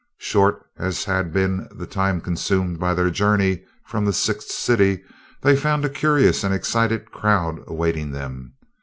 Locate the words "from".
3.85-4.03